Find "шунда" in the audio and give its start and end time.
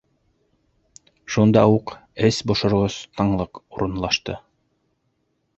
1.35-1.63